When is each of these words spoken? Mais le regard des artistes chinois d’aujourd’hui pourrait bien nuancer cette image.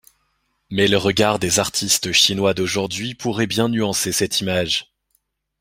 Mais 0.71 0.87
le 0.87 0.97
regard 0.97 1.37
des 1.37 1.59
artistes 1.59 2.11
chinois 2.11 2.55
d’aujourd’hui 2.55 3.13
pourrait 3.13 3.45
bien 3.45 3.69
nuancer 3.69 4.11
cette 4.11 4.41
image. 4.41 4.91